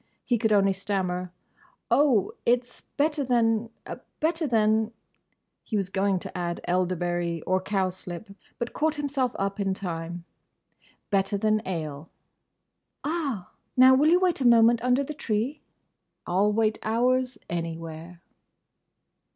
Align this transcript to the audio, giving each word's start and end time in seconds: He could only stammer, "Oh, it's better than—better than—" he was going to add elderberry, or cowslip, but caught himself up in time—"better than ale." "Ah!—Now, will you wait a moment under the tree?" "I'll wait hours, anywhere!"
He 0.25 0.39
could 0.39 0.51
only 0.51 0.73
stammer, 0.73 1.31
"Oh, 1.91 2.31
it's 2.43 2.81
better 2.97 3.23
than—better 3.23 4.47
than—" 4.47 4.93
he 5.61 5.77
was 5.77 5.89
going 5.89 6.17
to 6.17 6.35
add 6.35 6.59
elderberry, 6.63 7.43
or 7.43 7.61
cowslip, 7.61 8.31
but 8.57 8.73
caught 8.73 8.95
himself 8.95 9.31
up 9.37 9.59
in 9.59 9.75
time—"better 9.75 11.37
than 11.37 11.61
ale." 11.67 12.09
"Ah!—Now, 13.03 13.93
will 13.93 14.09
you 14.09 14.19
wait 14.19 14.41
a 14.41 14.47
moment 14.47 14.81
under 14.83 15.03
the 15.03 15.13
tree?" 15.13 15.61
"I'll 16.25 16.51
wait 16.51 16.79
hours, 16.81 17.37
anywhere!" 17.47 18.23